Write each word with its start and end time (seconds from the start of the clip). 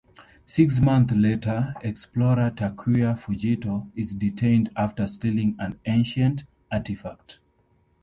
Six 0.47 0.79
months 0.81 1.13
later, 1.13 1.75
explorer 1.83 2.49
Takuya 2.49 3.15
Fujito 3.19 3.91
is 3.95 4.15
detained 4.15 4.71
after 4.75 5.05
stealing 5.07 5.55
an 5.59 5.79
ancient 5.85 6.43
artifact. 6.71 7.37